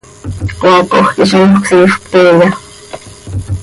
[0.59, 2.49] ¿Cmaacoj quih zímjöc siifp queeya?